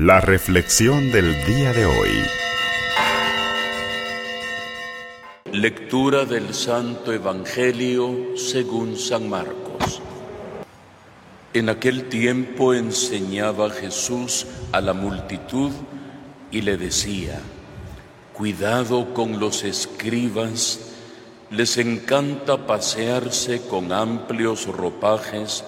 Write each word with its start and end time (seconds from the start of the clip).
La 0.00 0.20
reflexión 0.20 1.10
del 1.10 1.44
día 1.44 1.72
de 1.72 1.84
hoy. 1.84 2.22
Lectura 5.50 6.24
del 6.24 6.54
Santo 6.54 7.12
Evangelio 7.12 8.36
según 8.36 8.96
San 8.96 9.28
Marcos. 9.28 10.00
En 11.52 11.68
aquel 11.68 12.04
tiempo 12.04 12.74
enseñaba 12.74 13.70
Jesús 13.70 14.46
a 14.70 14.80
la 14.80 14.92
multitud 14.92 15.72
y 16.52 16.60
le 16.60 16.76
decía, 16.76 17.40
cuidado 18.34 19.12
con 19.12 19.40
los 19.40 19.64
escribas, 19.64 20.94
les 21.50 21.76
encanta 21.76 22.68
pasearse 22.68 23.62
con 23.62 23.90
amplios 23.90 24.68
ropajes 24.68 25.64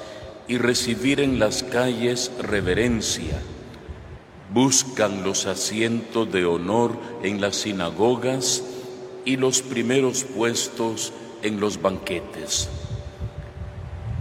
y 0.47 0.59
recibir 0.59 1.19
en 1.19 1.41
las 1.41 1.65
calles 1.65 2.31
reverencia 2.39 3.37
buscan 4.53 5.23
los 5.23 5.47
asientos 5.47 6.31
de 6.33 6.45
honor 6.45 6.99
en 7.23 7.41
las 7.41 7.57
sinagogas 7.57 8.63
y 9.25 9.37
los 9.37 9.63
primeros 9.63 10.25
puestos 10.25 11.13
en 11.43 11.61
los 11.61 11.81
banquetes. 11.81 12.69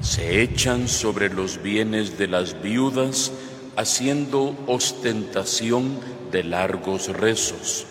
Se 0.01 0.41
echan 0.41 0.87
sobre 0.87 1.29
los 1.29 1.61
bienes 1.61 2.17
de 2.17 2.27
las 2.27 2.61
viudas 2.61 3.31
haciendo 3.75 4.55
ostentación 4.67 5.99
de 6.31 6.43
largos 6.43 7.07
rezos. 7.07 7.85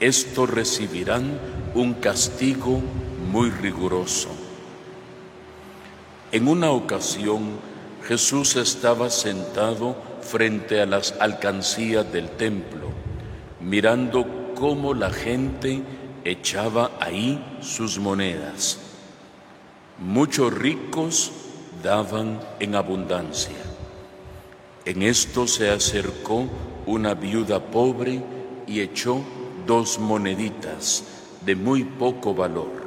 Estos 0.00 0.48
recibirán 0.50 1.38
un 1.74 1.94
castigo 1.94 2.80
muy 3.30 3.50
riguroso. 3.50 4.28
En 6.32 6.48
una 6.48 6.70
ocasión 6.70 7.58
Jesús 8.06 8.56
estaba 8.56 9.10
sentado 9.10 9.96
frente 10.26 10.80
a 10.80 10.86
las 10.86 11.14
alcancías 11.20 12.12
del 12.12 12.28
templo, 12.30 12.90
mirando 13.60 14.52
cómo 14.54 14.92
la 14.94 15.10
gente 15.10 15.82
echaba 16.24 16.90
ahí 17.00 17.58
sus 17.60 17.98
monedas. 17.98 18.78
Muchos 19.98 20.52
ricos 20.52 21.32
daban 21.82 22.40
en 22.60 22.74
abundancia. 22.74 23.56
En 24.84 25.02
esto 25.02 25.46
se 25.46 25.70
acercó 25.70 26.46
una 26.86 27.14
viuda 27.14 27.60
pobre 27.60 28.22
y 28.66 28.80
echó 28.80 29.22
dos 29.66 29.98
moneditas 29.98 31.04
de 31.44 31.56
muy 31.56 31.84
poco 31.84 32.34
valor. 32.34 32.86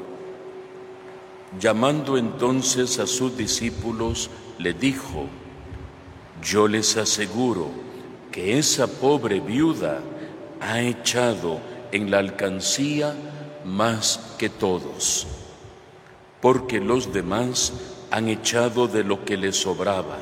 Llamando 1.59 2.17
entonces 2.17 2.99
a 2.99 3.07
sus 3.07 3.35
discípulos, 3.35 4.29
le 4.59 4.73
dijo, 4.73 5.27
yo 6.41 6.67
les 6.67 6.97
aseguro 6.97 7.67
que 8.31 8.57
esa 8.57 8.87
pobre 8.87 9.39
viuda 9.39 9.99
ha 10.61 10.81
echado 10.81 11.59
en 11.91 12.11
la 12.11 12.19
alcancía 12.19 13.13
más 13.65 14.35
que 14.37 14.49
todos, 14.49 15.27
porque 16.41 16.79
los 16.79 17.11
demás 17.11 17.73
han 18.11 18.27
echado 18.27 18.87
de 18.87 19.03
lo 19.03 19.25
que 19.25 19.37
les 19.37 19.55
sobraba, 19.57 20.17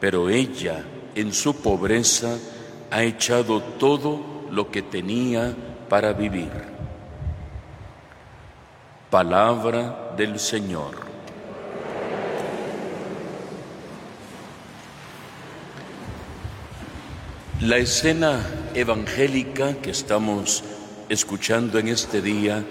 pero 0.00 0.28
ella 0.28 0.84
en 1.14 1.32
su 1.32 1.54
pobreza 1.56 2.36
ha 2.90 3.02
echado 3.02 3.60
todo 3.60 4.20
lo 4.50 4.70
que 4.70 4.82
tenía 4.82 5.54
para 5.88 6.12
vivir. 6.12 6.50
Palabra 9.10 10.12
del 10.16 10.38
Señor. 10.38 11.07
La 17.60 17.78
escena 17.78 18.46
evangélica 18.74 19.74
que 19.82 19.90
estamos 19.90 20.62
escuchando 21.08 21.80
en 21.80 21.88
este 21.88 22.22
día 22.22 22.64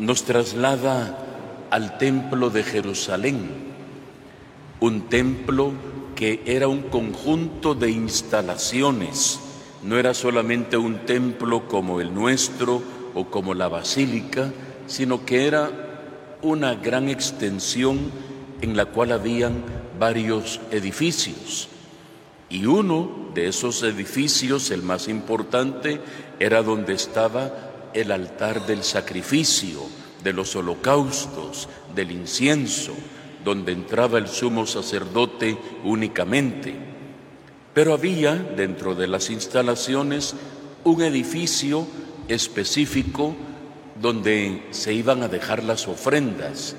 nos 0.00 0.24
traslada 0.24 1.66
al 1.70 1.98
templo 1.98 2.50
de 2.50 2.64
Jerusalén, 2.64 3.48
un 4.80 5.02
templo 5.02 5.70
que 6.16 6.42
era 6.46 6.66
un 6.66 6.82
conjunto 6.82 7.76
de 7.76 7.92
instalaciones, 7.92 9.38
no 9.84 9.96
era 9.96 10.12
solamente 10.14 10.76
un 10.76 11.06
templo 11.06 11.68
como 11.68 12.00
el 12.00 12.12
nuestro 12.12 12.82
o 13.14 13.26
como 13.26 13.54
la 13.54 13.68
basílica, 13.68 14.52
sino 14.88 15.24
que 15.24 15.46
era 15.46 15.70
una 16.42 16.74
gran 16.74 17.08
extensión 17.08 18.10
en 18.62 18.76
la 18.76 18.86
cual 18.86 19.12
habían 19.12 19.62
varios 19.96 20.60
edificios. 20.72 21.68
Y 22.50 22.66
uno 22.66 23.27
de 23.38 23.46
esos 23.46 23.84
edificios, 23.84 24.72
el 24.72 24.82
más 24.82 25.06
importante, 25.06 26.00
era 26.40 26.60
donde 26.60 26.94
estaba 26.94 27.90
el 27.94 28.10
altar 28.10 28.66
del 28.66 28.82
sacrificio, 28.82 29.78
de 30.24 30.32
los 30.32 30.56
holocaustos, 30.56 31.68
del 31.94 32.10
incienso, 32.10 32.94
donde 33.44 33.70
entraba 33.70 34.18
el 34.18 34.26
sumo 34.26 34.66
sacerdote 34.66 35.56
únicamente. 35.84 36.74
Pero 37.72 37.94
había 37.94 38.34
dentro 38.34 38.96
de 38.96 39.06
las 39.06 39.30
instalaciones 39.30 40.34
un 40.82 41.00
edificio 41.02 41.86
específico 42.26 43.36
donde 44.02 44.66
se 44.70 44.92
iban 44.94 45.22
a 45.22 45.28
dejar 45.28 45.62
las 45.62 45.86
ofrendas, 45.86 46.74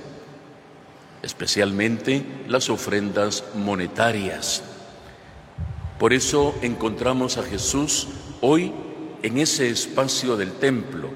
especialmente 1.24 2.22
las 2.50 2.70
ofrendas 2.70 3.46
monetarias. 3.56 4.69
Por 6.00 6.14
eso 6.14 6.56
encontramos 6.62 7.38
a 7.38 7.44
Jesús 7.44 8.08
hoy 8.40 8.72
en 9.22 9.38
ese 9.38 9.70
espacio 9.70 10.38
del 10.38 10.54
templo. 10.54 11.10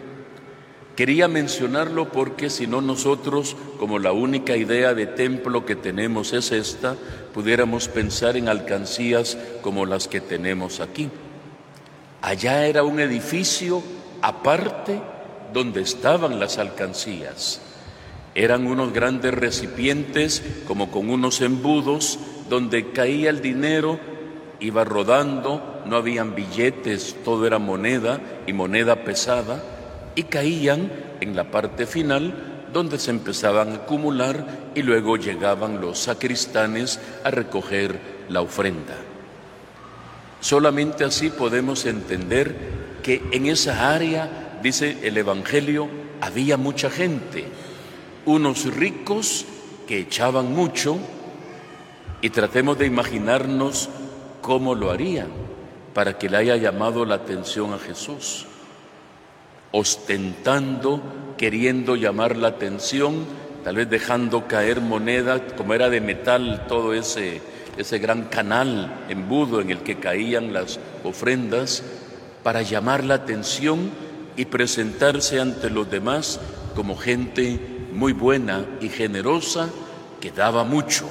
Quería 0.98 1.30
mencionarlo 1.30 2.12
porque 2.12 2.50
si 2.50 2.68
no 2.68 2.82
nosotros, 2.82 3.56
como 3.80 3.98
la 3.98 4.12
única 4.12 4.58
idea 4.58 4.94
de 4.94 5.08
templo 5.08 5.66
que 5.66 5.78
tenemos 5.78 6.34
es 6.34 6.52
esta, 6.52 6.98
pudiéramos 7.34 7.88
pensar 7.88 8.36
en 8.36 8.50
alcancías 8.50 9.38
como 9.62 9.86
las 9.86 10.10
que 10.10 10.20
tenemos 10.20 10.82
aquí. 10.82 11.10
Allá 12.22 12.68
era 12.68 12.84
un 12.84 13.00
edificio 13.00 13.82
aparte 14.22 15.02
donde 15.54 15.82
estaban 15.82 16.42
las 16.42 16.58
alcancías. 16.58 17.62
Eran 18.36 18.68
unos 18.68 18.92
grandes 18.92 19.34
recipientes 19.34 20.44
como 20.68 20.92
con 20.92 21.10
unos 21.10 21.40
embudos 21.40 22.20
donde 22.50 22.92
caía 22.92 23.30
el 23.30 23.42
dinero 23.42 24.13
iba 24.64 24.86
rodando, 24.86 25.82
no 25.86 25.98
habían 25.98 26.36
billetes, 26.36 27.18
todo 27.26 27.46
era 27.46 27.60
moneda 27.60 28.22
y 28.48 28.54
moneda 28.54 29.04
pesada, 29.04 29.62
y 30.16 30.24
caían 30.24 30.90
en 31.20 31.36
la 31.36 31.52
parte 31.52 31.86
final 31.86 32.68
donde 32.72 32.98
se 32.98 33.12
empezaban 33.12 33.74
a 33.74 33.76
acumular 33.76 34.72
y 34.74 34.82
luego 34.82 35.18
llegaban 35.18 35.82
los 35.82 36.00
sacristanes 36.00 37.00
a 37.26 37.30
recoger 37.30 38.00
la 38.30 38.42
ofrenda. 38.42 38.96
Solamente 40.40 41.04
así 41.04 41.30
podemos 41.30 41.86
entender 41.86 42.56
que 43.04 43.22
en 43.32 43.48
esa 43.48 43.94
área, 43.94 44.60
dice 44.64 44.98
el 45.04 45.18
Evangelio, 45.18 45.90
había 46.22 46.56
mucha 46.56 46.90
gente, 46.90 47.46
unos 48.26 48.74
ricos 48.74 49.46
que 49.88 50.00
echaban 50.00 50.54
mucho, 50.54 50.98
y 52.22 52.30
tratemos 52.30 52.78
de 52.78 52.86
imaginarnos 52.86 53.90
¿cómo 54.44 54.76
lo 54.76 54.92
harían 54.92 55.30
para 55.96 56.20
que 56.20 56.30
le 56.30 56.38
haya 56.38 56.58
llamado 56.58 57.06
la 57.06 57.16
atención 57.16 57.74
a 57.74 57.80
Jesús? 57.80 58.46
Ostentando, 59.72 61.02
queriendo 61.38 61.96
llamar 61.96 62.38
la 62.38 62.50
atención, 62.50 63.26
tal 63.64 63.78
vez 63.78 63.90
dejando 63.90 64.48
caer 64.48 64.82
moneda, 64.82 65.44
como 65.56 65.74
era 65.74 65.90
de 65.90 66.02
metal 66.02 66.66
todo 66.68 66.94
ese, 66.94 67.42
ese 67.78 67.98
gran 67.98 68.26
canal, 68.26 69.06
embudo 69.10 69.62
en 69.62 69.72
el 69.72 69.80
que 69.80 69.98
caían 69.98 70.54
las 70.54 70.80
ofrendas, 71.04 71.82
para 72.44 72.62
llamar 72.62 73.04
la 73.04 73.16
atención 73.16 73.90
y 74.36 74.46
presentarse 74.46 75.40
ante 75.40 75.70
los 75.70 75.90
demás 75.90 76.40
como 76.76 76.98
gente 76.98 77.60
muy 77.94 78.12
buena 78.12 78.66
y 78.82 78.90
generosa 78.90 79.70
que 80.20 80.32
daba 80.32 80.66
mucho. 80.66 81.08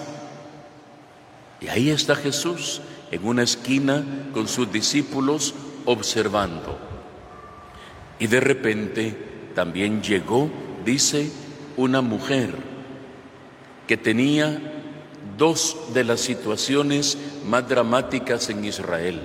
Y 1.61 1.69
ahí 1.69 1.91
está 1.91 2.15
Jesús 2.17 2.83
en 3.13 3.25
una 3.27 3.43
esquina 3.43 4.05
con 4.33 4.49
sus 4.49 4.73
discípulos 4.73 5.55
observando. 5.85 6.79
Y 8.19 8.27
de 8.27 8.41
repente 8.41 9.15
también 9.55 10.03
llegó, 10.03 10.51
dice, 10.85 11.31
una 11.77 12.01
mujer 12.01 12.55
que 13.87 13.97
tenía 13.97 14.59
dos 15.37 15.77
de 15.93 16.05
las 16.05 16.21
situaciones 16.21 17.19
más 17.47 17.69
dramáticas 17.69 18.49
en 18.49 18.65
Israel. 18.65 19.21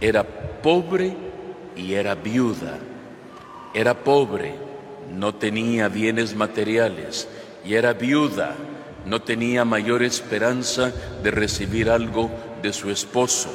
Era 0.00 0.24
pobre 0.24 1.16
y 1.76 1.94
era 1.94 2.14
viuda. 2.14 2.78
Era 3.74 4.04
pobre, 4.04 4.54
no 5.12 5.34
tenía 5.34 5.88
bienes 5.88 6.34
materiales 6.36 7.28
y 7.64 7.74
era 7.74 7.92
viuda, 7.92 8.54
no 9.04 9.20
tenía 9.22 9.64
mayor 9.64 10.02
esperanza 10.02 10.92
de 11.22 11.30
recibir 11.30 11.90
algo 11.90 12.30
de 12.62 12.72
su 12.72 12.90
esposo. 12.90 13.50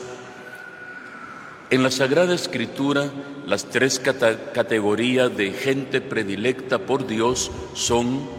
En 1.69 1.81
la 1.81 1.89
Sagrada 1.89 2.35
Escritura, 2.35 3.09
las 3.47 3.65
tres 3.65 3.99
categorías 3.99 5.35
de 5.35 5.51
gente 5.51 6.01
predilecta 6.01 6.79
por 6.79 7.07
Dios 7.07 7.51
son 7.73 8.29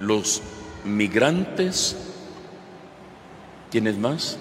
los 0.00 0.42
migrantes, 0.84 1.96
¿quiénes 3.70 3.98
más? 3.98 4.38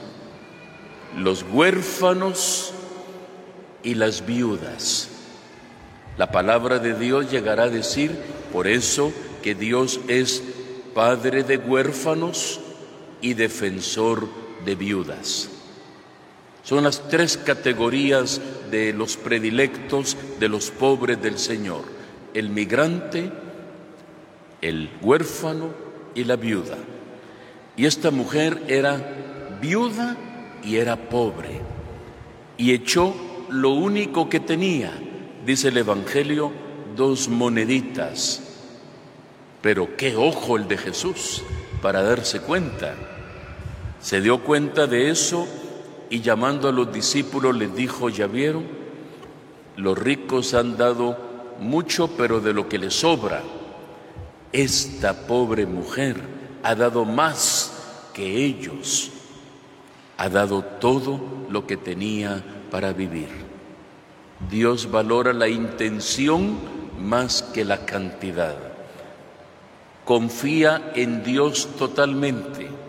Los 1.18 1.44
huérfanos 1.44 2.74
y 3.84 3.96
las 3.96 4.26
viudas. 4.26 5.10
La 6.18 6.32
palabra 6.32 6.80
de 6.80 6.94
Dios 6.94 7.30
llegará 7.32 7.64
a 7.64 7.70
decir, 7.70 8.18
por 8.54 8.68
eso, 8.68 9.12
que 9.44 9.56
Dios 9.56 10.00
es 10.08 10.44
padre 10.94 11.44
de 11.44 11.58
huérfanos 11.58 12.60
y 13.22 13.34
defensor 13.34 14.41
de 14.66 14.76
viudas. 14.76 15.50
Son 16.64 16.84
las 16.84 17.08
tres 17.10 17.38
categorías 17.38 18.40
de 18.70 18.94
los 18.94 19.18
predilectos 19.18 20.16
de 20.40 20.48
los 20.48 20.70
pobres 20.72 21.22
del 21.22 21.40
Señor. 21.40 21.84
El 22.34 22.50
migrante, 22.50 23.32
el 24.62 24.90
huérfano 25.02 25.70
y 26.14 26.24
la 26.24 26.36
viuda. 26.36 26.78
Y 27.76 27.86
esta 27.86 28.12
mujer 28.12 28.62
era 28.68 29.58
viuda 29.60 30.16
y 30.64 30.78
era 30.78 31.10
pobre. 31.10 31.62
Y 32.58 32.74
echó 32.74 33.16
lo 33.50 33.72
único 33.72 34.30
que 34.30 34.40
tenía, 34.40 34.92
dice 35.46 35.70
el 35.70 35.78
Evangelio, 35.78 36.52
dos 36.96 37.28
moneditas. 37.28 38.44
Pero 39.62 39.98
qué 39.98 40.16
ojo 40.16 40.58
el 40.58 40.68
de 40.68 40.78
Jesús 40.78 41.44
para 41.82 42.04
darse 42.04 42.40
cuenta. 42.40 42.96
Se 44.02 44.20
dio 44.20 44.44
cuenta 44.44 44.88
de 44.88 45.10
eso 45.12 45.48
y 46.10 46.22
llamando 46.22 46.68
a 46.68 46.72
los 46.72 46.92
discípulos 46.92 47.56
les 47.56 47.74
dijo, 47.76 48.10
ya 48.10 48.26
vieron, 48.26 48.66
los 49.78 49.98
ricos 49.98 50.54
han 50.56 50.76
dado 50.76 51.18
mucho, 51.60 52.10
pero 52.18 52.40
de 52.40 52.52
lo 52.52 52.68
que 52.68 52.80
les 52.80 52.96
sobra, 52.96 53.44
esta 54.52 55.28
pobre 55.28 55.66
mujer 55.68 56.20
ha 56.64 56.74
dado 56.74 57.06
más 57.06 58.10
que 58.14 58.44
ellos, 58.44 59.12
ha 60.18 60.30
dado 60.30 60.64
todo 60.64 61.22
lo 61.50 61.68
que 61.68 61.78
tenía 61.78 62.44
para 62.72 62.94
vivir. 62.94 63.30
Dios 64.50 64.90
valora 64.90 65.32
la 65.32 65.48
intención 65.48 66.58
más 67.00 67.44
que 67.44 67.64
la 67.64 67.86
cantidad. 67.86 68.56
Confía 70.04 70.92
en 70.96 71.24
Dios 71.24 71.70
totalmente 71.78 72.81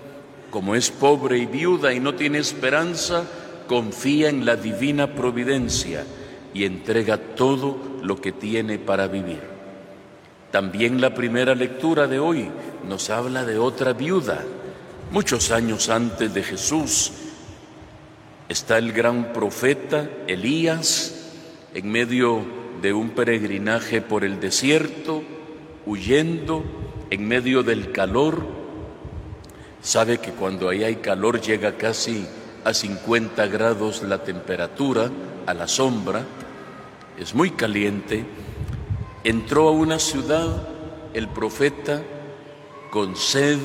como 0.52 0.74
es 0.74 0.90
pobre 0.90 1.38
y 1.38 1.46
viuda 1.46 1.94
y 1.94 1.98
no 1.98 2.14
tiene 2.14 2.38
esperanza, 2.38 3.24
confía 3.66 4.28
en 4.28 4.44
la 4.44 4.54
divina 4.54 5.14
providencia 5.14 6.04
y 6.52 6.64
entrega 6.64 7.16
todo 7.16 7.78
lo 8.02 8.20
que 8.20 8.32
tiene 8.32 8.78
para 8.78 9.08
vivir. 9.08 9.40
También 10.50 11.00
la 11.00 11.14
primera 11.14 11.54
lectura 11.54 12.06
de 12.06 12.18
hoy 12.18 12.50
nos 12.86 13.08
habla 13.08 13.46
de 13.46 13.56
otra 13.58 13.94
viuda. 13.94 14.44
Muchos 15.10 15.50
años 15.50 15.88
antes 15.88 16.34
de 16.34 16.42
Jesús 16.42 17.12
está 18.50 18.76
el 18.76 18.92
gran 18.92 19.32
profeta 19.32 20.10
Elías 20.26 21.32
en 21.72 21.90
medio 21.90 22.44
de 22.82 22.92
un 22.92 23.10
peregrinaje 23.10 24.02
por 24.02 24.22
el 24.22 24.38
desierto, 24.38 25.22
huyendo 25.86 26.62
en 27.08 27.26
medio 27.26 27.62
del 27.62 27.90
calor 27.90 28.61
Sabe 29.82 30.18
que 30.18 30.30
cuando 30.30 30.68
ahí 30.68 30.84
hay 30.84 30.96
calor 30.96 31.40
llega 31.40 31.76
casi 31.76 32.24
a 32.64 32.72
50 32.72 33.48
grados 33.48 34.02
la 34.04 34.22
temperatura, 34.22 35.10
a 35.44 35.54
la 35.54 35.66
sombra, 35.66 36.22
es 37.18 37.34
muy 37.34 37.50
caliente. 37.50 38.24
Entró 39.24 39.68
a 39.68 39.72
una 39.72 39.98
ciudad 39.98 40.68
el 41.14 41.28
profeta 41.28 42.00
con 42.92 43.16
sed, 43.16 43.58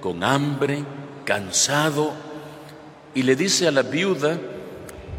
con 0.00 0.24
hambre, 0.24 0.84
cansado, 1.26 2.12
y 3.14 3.22
le 3.22 3.36
dice 3.36 3.68
a 3.68 3.72
la 3.72 3.82
viuda, 3.82 4.38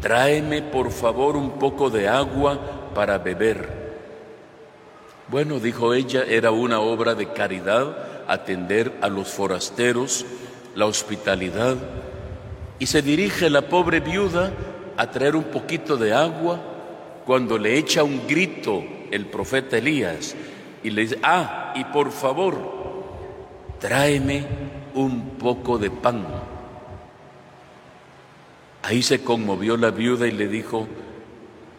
tráeme 0.00 0.62
por 0.62 0.90
favor 0.90 1.36
un 1.36 1.60
poco 1.60 1.90
de 1.90 2.08
agua 2.08 2.90
para 2.92 3.18
beber. 3.18 3.84
Bueno, 5.28 5.60
dijo 5.60 5.94
ella, 5.94 6.24
era 6.28 6.50
una 6.50 6.80
obra 6.80 7.14
de 7.14 7.32
caridad 7.32 8.13
atender 8.28 8.92
a 9.00 9.08
los 9.08 9.28
forasteros, 9.28 10.24
la 10.74 10.86
hospitalidad, 10.86 11.76
y 12.78 12.86
se 12.86 13.02
dirige 13.02 13.50
la 13.50 13.62
pobre 13.62 14.00
viuda 14.00 14.52
a 14.96 15.10
traer 15.10 15.36
un 15.36 15.44
poquito 15.44 15.96
de 15.96 16.12
agua 16.12 16.60
cuando 17.24 17.58
le 17.58 17.78
echa 17.78 18.04
un 18.04 18.26
grito 18.26 18.82
el 19.10 19.26
profeta 19.26 19.78
Elías 19.78 20.34
y 20.82 20.90
le 20.90 21.02
dice, 21.02 21.18
ah, 21.22 21.72
y 21.76 21.84
por 21.84 22.10
favor, 22.10 22.56
tráeme 23.80 24.46
un 24.94 25.30
poco 25.38 25.78
de 25.78 25.90
pan. 25.90 26.26
Ahí 28.82 29.02
se 29.02 29.22
conmovió 29.22 29.76
la 29.76 29.90
viuda 29.90 30.26
y 30.26 30.32
le 30.32 30.48
dijo, 30.48 30.86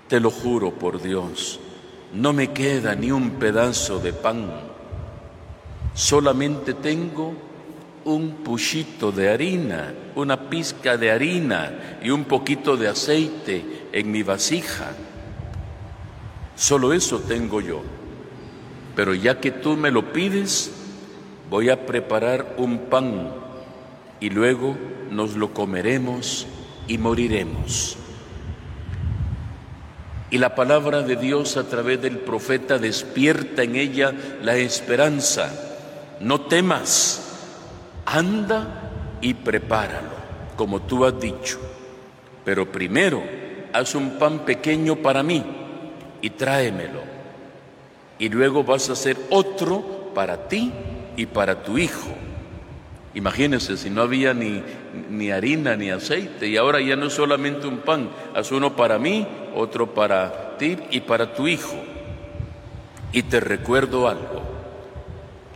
te 0.08 0.20
lo 0.20 0.32
juro 0.32 0.72
por 0.72 1.02
Dios, 1.02 1.60
no 2.14 2.34
me 2.34 2.52
queda 2.52 2.96
ni 2.96 3.12
un 3.12 3.32
pedazo 3.32 4.00
de 4.00 4.14
pan 4.14 4.75
solamente 5.96 6.74
tengo 6.74 7.34
un 8.04 8.36
puchito 8.44 9.12
de 9.12 9.30
harina, 9.30 9.94
una 10.14 10.50
pizca 10.50 10.98
de 10.98 11.10
harina 11.10 11.98
y 12.04 12.12
un 12.12 12.26
poquito 12.26 12.78
de 12.78 12.90
aceite 12.90 13.88
en 13.92 14.12
mi 14.12 14.22
vasija. 14.22 14.92
Solo 16.56 16.94
eso 16.94 17.20
tengo 17.20 17.62
yo. 17.62 17.82
Pero 18.96 19.14
ya 19.16 19.40
que 19.40 19.52
tú 19.52 19.76
me 19.76 19.90
lo 19.90 20.14
pides, 20.14 20.72
voy 21.50 21.70
a 21.70 21.86
preparar 21.86 22.56
un 22.58 22.78
pan 22.90 23.32
y 24.20 24.30
luego 24.30 24.78
nos 25.10 25.36
lo 25.36 25.54
comeremos 25.54 26.46
y 26.88 26.98
moriremos. 26.98 27.98
Y 30.30 30.38
la 30.38 30.56
palabra 30.56 31.02
de 31.02 31.16
Dios 31.16 31.58
a 31.58 31.68
través 31.68 32.02
del 32.02 32.20
profeta 32.20 32.78
despierta 32.78 33.64
en 33.64 33.76
ella 33.76 34.14
la 34.42 34.58
esperanza 34.58 35.65
no 36.26 36.42
temas, 36.42 37.22
anda 38.04 39.20
y 39.22 39.36
prepáralo, 39.36 40.10
como 40.56 40.82
tú 40.82 41.06
has 41.06 41.20
dicho. 41.20 41.60
Pero 42.44 42.72
primero, 42.72 43.22
haz 43.72 43.94
un 43.94 44.18
pan 44.18 44.40
pequeño 44.40 44.96
para 44.96 45.22
mí 45.22 45.44
y 46.22 46.32
tráemelo. 46.32 47.02
Y 48.18 48.30
luego 48.30 48.64
vas 48.64 48.90
a 48.90 48.94
hacer 48.94 49.18
otro 49.30 50.12
para 50.16 50.48
ti 50.48 50.74
y 51.16 51.28
para 51.28 51.62
tu 51.62 51.78
hijo. 51.78 52.10
Imagínense 53.14 53.78
si 53.78 53.92
no 53.92 54.02
había 54.02 54.34
ni, 54.34 54.64
ni 55.12 55.30
harina 55.30 55.76
ni 55.76 55.92
aceite 55.92 56.48
y 56.48 56.58
ahora 56.58 56.82
ya 56.82 56.96
no 56.96 57.06
es 57.06 57.14
solamente 57.14 57.68
un 57.68 57.78
pan, 57.78 58.10
haz 58.34 58.52
uno 58.52 58.76
para 58.76 58.98
mí, 58.98 59.28
otro 59.56 59.94
para 59.94 60.58
ti 60.58 60.76
y 60.90 61.02
para 61.02 61.36
tu 61.36 61.48
hijo. 61.48 61.76
Y 63.12 63.22
te 63.22 63.40
recuerdo 63.40 64.10
algo, 64.10 64.42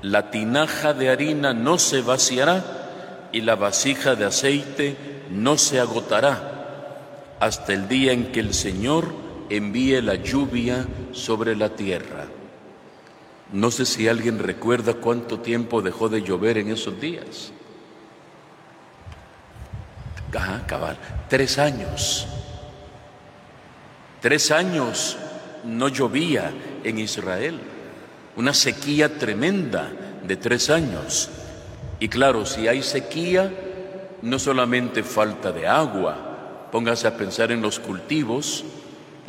la 0.01 0.31
tinaja 0.31 0.93
de 0.93 1.09
harina 1.09 1.53
no 1.53 1.77
se 1.77 2.01
vaciará 2.01 3.29
y 3.31 3.41
la 3.41 3.55
vasija 3.55 4.15
de 4.15 4.25
aceite 4.25 4.95
no 5.29 5.57
se 5.57 5.79
agotará 5.79 7.35
hasta 7.39 7.73
el 7.73 7.87
día 7.87 8.11
en 8.11 8.31
que 8.31 8.39
el 8.39 8.53
Señor 8.53 9.13
envíe 9.49 10.01
la 10.01 10.15
lluvia 10.15 10.85
sobre 11.11 11.55
la 11.55 11.69
tierra. 11.69 12.27
No 13.51 13.71
sé 13.71 13.85
si 13.85 14.07
alguien 14.07 14.39
recuerda 14.39 14.93
cuánto 14.93 15.39
tiempo 15.39 15.81
dejó 15.81 16.09
de 16.09 16.21
llover 16.21 16.57
en 16.57 16.71
esos 16.71 16.99
días. 16.99 17.51
Ajá, 20.35 20.65
cabal, 20.67 20.97
tres 21.27 21.57
años. 21.57 22.27
Tres 24.21 24.51
años 24.51 25.17
no 25.63 25.87
llovía 25.87 26.51
en 26.83 26.99
Israel 26.99 27.59
una 28.35 28.53
sequía 28.53 29.17
tremenda 29.17 29.91
de 30.25 30.35
tres 30.35 30.69
años. 30.69 31.29
Y 31.99 32.07
claro, 32.07 32.45
si 32.45 32.67
hay 32.67 32.81
sequía, 32.81 33.51
no 34.21 34.39
solamente 34.39 35.03
falta 35.03 35.51
de 35.51 35.67
agua, 35.67 36.67
póngase 36.71 37.07
a 37.07 37.17
pensar 37.17 37.51
en 37.51 37.61
los 37.61 37.79
cultivos, 37.79 38.63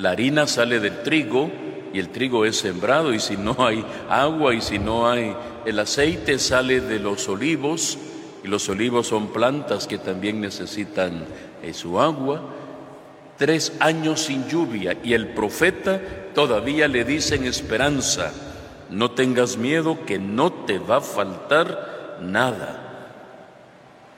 la 0.01 0.13
harina 0.13 0.47
sale 0.47 0.81
del 0.81 1.03
trigo 1.03 1.51
y 1.93 1.99
el 1.99 2.09
trigo 2.09 2.47
es 2.47 2.57
sembrado. 2.57 3.13
Y 3.13 3.21
si 3.21 3.37
no 3.37 3.55
hay 3.59 3.85
agua 4.09 4.55
y 4.55 4.63
si 4.63 4.79
no 4.79 5.09
hay 5.09 5.37
el 5.67 5.79
aceite 5.79 6.39
sale 6.39 6.81
de 6.81 6.99
los 6.99 7.29
olivos. 7.29 7.99
Y 8.43 8.49
los 8.49 8.67
olivos 8.71 9.09
son 9.09 9.29
plantas 9.29 9.87
que 9.87 9.99
también 9.99 10.41
necesitan 10.41 11.27
eh, 11.63 11.75
su 11.75 12.01
agua. 12.01 12.43
Tres 13.37 13.75
años 13.81 14.23
sin 14.23 14.49
lluvia. 14.49 14.97
Y 15.05 15.13
el 15.13 15.29
profeta 15.29 16.01
todavía 16.35 16.89
le 16.89 17.05
dice 17.05 17.35
en 17.35 17.45
esperanza, 17.45 18.33
no 18.91 19.13
tengas 19.13 19.57
miedo 19.57 20.05
que 20.05 20.19
no 20.19 20.53
te 20.53 20.79
va 20.79 20.97
a 20.97 21.01
faltar 21.01 22.19
nada. 22.21 22.77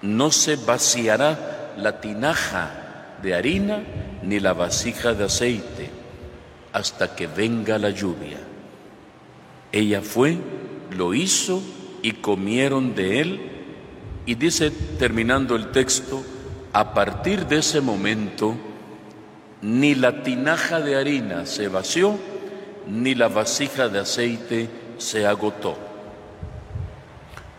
No 0.01 0.31
se 0.31 0.57
vaciará 0.57 1.75
la 1.77 2.01
tinaja 2.01 3.17
de 3.23 3.35
harina 3.35 3.83
ni 4.23 4.41
la 4.41 4.53
vasija 4.53 5.15
de 5.15 5.25
aceite 5.25 5.91
hasta 6.73 7.15
que 7.15 7.27
venga 7.27 7.79
la 7.79 7.91
lluvia. 7.91 8.39
Ella 9.71 10.01
fue, 10.01 10.39
lo 10.91 11.15
hizo 11.15 11.63
y 12.03 12.13
comieron 12.13 12.95
de 12.95 13.21
él. 13.21 13.41
Y 14.25 14.37
dice, 14.37 14.71
terminando 14.99 15.55
el 15.55 15.71
texto, 15.71 16.23
a 16.73 16.95
partir 16.95 17.47
de 17.47 17.59
ese 17.59 17.81
momento, 17.81 18.57
ni 19.61 19.95
la 19.95 20.23
tinaja 20.23 20.81
de 20.81 20.97
harina 20.97 21.45
se 21.47 21.69
vació, 21.69 22.19
ni 22.87 23.15
la 23.15 23.29
vasija 23.29 23.89
de 23.89 24.01
aceite 24.01 24.69
se 24.99 25.27
agotó. 25.27 25.77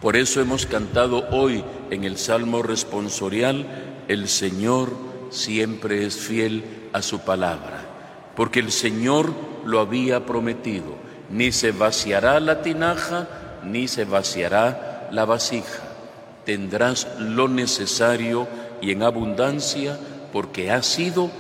Por 0.01 0.18
eso 0.18 0.42
hemos 0.42 0.65
cantado 0.65 1.27
hoy 1.32 1.63
en 1.89 2.03
el 2.03 2.18
Salmo 2.18 2.62
responsorial, 2.62 3.65
el 4.08 4.27
Señor 4.27 4.92
siempre 5.30 6.06
es 6.06 6.18
fiel 6.18 6.89
a 6.92 7.01
su 7.01 7.20
palabra, 7.20 7.86
porque 8.36 8.60
el 8.60 8.72
Señor 8.72 9.34
lo 9.65 9.80
había 9.80 10.25
prometido, 10.25 10.96
ni 11.30 11.51
se 11.51 11.72
vaciará 11.72 12.39
la 12.39 12.62
tinaja, 12.62 13.27
ni 13.63 13.88
se 13.88 14.06
vaciará 14.06 15.08
la 15.12 15.25
vasija. 15.25 15.82
Tendrás 16.46 17.08
lo 17.20 17.48
necesario 17.48 18.48
y 18.82 18.92
en 18.92 19.03
abundancia, 19.03 19.98
porque 20.34 20.70
ha 20.70 20.84
sido 20.84 21.32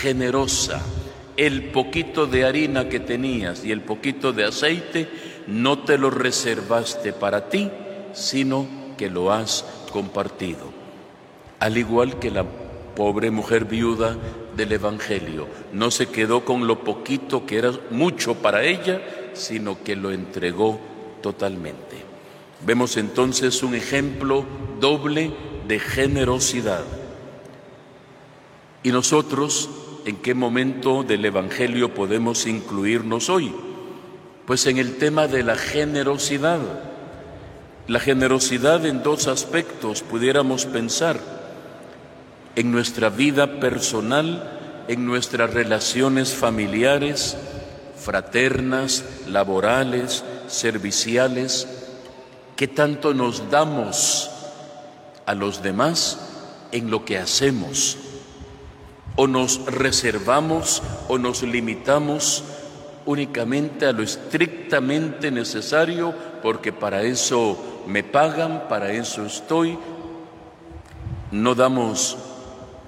generosa. 0.00 0.80
El 1.36 1.64
poquito 1.64 2.26
de 2.26 2.44
harina 2.44 2.88
que 2.88 3.00
tenías 3.00 3.64
y 3.64 3.70
el 3.70 3.82
poquito 3.82 4.32
de 4.32 4.44
aceite 4.44 5.08
no 5.46 5.80
te 5.80 5.98
lo 5.98 6.10
reservaste 6.10 7.12
para 7.12 7.48
ti, 7.48 7.70
sino 8.14 8.66
que 8.96 9.10
lo 9.10 9.32
has 9.32 9.64
compartido. 9.92 10.72
Al 11.60 11.76
igual 11.76 12.18
que 12.18 12.30
la 12.30 12.44
pobre 12.94 13.30
mujer 13.30 13.66
viuda 13.66 14.16
del 14.56 14.72
Evangelio, 14.72 15.46
no 15.72 15.90
se 15.90 16.08
quedó 16.08 16.44
con 16.44 16.66
lo 16.66 16.82
poquito 16.82 17.44
que 17.44 17.58
era 17.58 17.72
mucho 17.90 18.36
para 18.36 18.64
ella, 18.64 19.02
sino 19.34 19.82
que 19.84 19.94
lo 19.96 20.12
entregó 20.12 20.80
totalmente. 21.20 21.96
Vemos 22.64 22.96
entonces 22.96 23.62
un 23.62 23.74
ejemplo 23.74 24.46
doble 24.80 25.30
de 25.68 25.78
generosidad. 25.78 26.84
¿Y 28.82 28.90
nosotros 28.90 29.68
en 30.06 30.16
qué 30.18 30.34
momento 30.34 31.02
del 31.02 31.24
Evangelio 31.24 31.92
podemos 31.92 32.46
incluirnos 32.46 33.28
hoy? 33.28 33.52
Pues 34.46 34.64
en 34.68 34.78
el 34.78 34.98
tema 34.98 35.26
de 35.26 35.42
la 35.42 35.56
generosidad. 35.56 36.60
La 37.88 37.98
generosidad 37.98 38.86
en 38.86 39.02
dos 39.02 39.26
aspectos 39.26 40.02
pudiéramos 40.02 40.64
pensar, 40.64 41.18
en 42.54 42.70
nuestra 42.70 43.10
vida 43.10 43.58
personal, 43.58 44.84
en 44.86 45.04
nuestras 45.04 45.52
relaciones 45.52 46.32
familiares, 46.32 47.36
fraternas, 47.96 49.04
laborales, 49.26 50.22
serviciales, 50.46 51.66
que 52.54 52.68
tanto 52.68 53.12
nos 53.12 53.50
damos 53.50 54.30
a 55.26 55.34
los 55.34 55.64
demás 55.64 56.20
en 56.70 56.92
lo 56.92 57.04
que 57.04 57.18
hacemos, 57.18 57.98
o 59.16 59.26
nos 59.26 59.64
reservamos 59.66 60.82
o 61.08 61.18
nos 61.18 61.42
limitamos 61.42 62.44
únicamente 63.06 63.86
a 63.86 63.92
lo 63.92 64.02
estrictamente 64.02 65.30
necesario, 65.30 66.14
porque 66.42 66.72
para 66.72 67.02
eso 67.02 67.82
me 67.86 68.02
pagan, 68.02 68.64
para 68.68 68.92
eso 68.92 69.24
estoy. 69.24 69.78
No 71.30 71.54
damos 71.54 72.18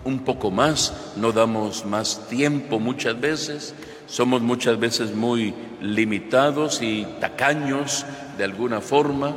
un 0.05 0.21
poco 0.21 0.51
más, 0.51 0.93
no 1.17 1.33
damos 1.33 1.85
más 1.85 2.29
tiempo 2.29 2.79
muchas 2.79 3.19
veces, 3.19 3.75
somos 4.07 4.43
muchas 4.43 4.79
veces 4.79 5.15
muy 5.15 5.55
limitados 5.81 6.83
y 6.83 7.07
tacaños 7.21 8.05
de 8.37 8.45
alguna 8.45 8.81
forma. 8.81 9.35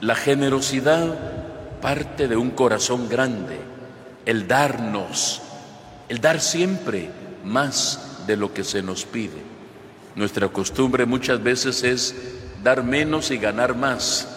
La 0.00 0.14
generosidad 0.14 1.18
parte 1.80 2.28
de 2.28 2.36
un 2.36 2.50
corazón 2.50 3.08
grande, 3.08 3.58
el 4.26 4.48
darnos, 4.48 5.42
el 6.08 6.20
dar 6.20 6.40
siempre 6.40 7.10
más 7.44 8.24
de 8.26 8.36
lo 8.36 8.52
que 8.52 8.64
se 8.64 8.82
nos 8.82 9.04
pide. 9.04 9.42
Nuestra 10.16 10.48
costumbre 10.48 11.06
muchas 11.06 11.42
veces 11.42 11.82
es 11.82 12.14
dar 12.62 12.82
menos 12.82 13.30
y 13.30 13.38
ganar 13.38 13.74
más. 13.76 14.28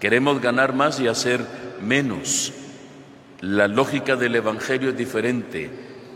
Queremos 0.00 0.40
ganar 0.40 0.74
más 0.74 1.00
y 1.00 1.08
hacer 1.08 1.44
menos. 1.82 2.52
La 3.40 3.68
lógica 3.68 4.16
del 4.16 4.36
Evangelio 4.36 4.90
es 4.90 4.96
diferente, 4.96 5.70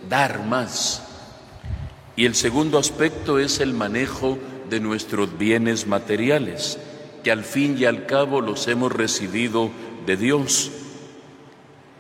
dar 0.09 0.45
más. 0.45 1.03
Y 2.17 2.27
el 2.27 2.35
segundo 2.35 2.79
aspecto 2.79 3.39
es 3.39 3.61
el 3.61 3.75
manejo 3.75 4.39
de 4.69 4.81
nuestros 4.81 5.39
bienes 5.39 5.87
materiales, 5.87 6.79
que 7.23 7.31
al 7.31 7.45
fin 7.45 7.77
y 7.79 7.85
al 7.85 8.07
cabo 8.07 8.41
los 8.41 8.67
hemos 8.69 8.93
recibido 8.93 9.71
de 10.07 10.17
Dios. 10.17 10.71